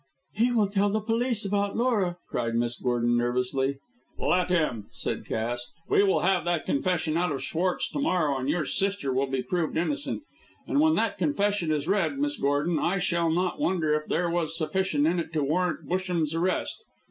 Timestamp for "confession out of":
6.65-7.43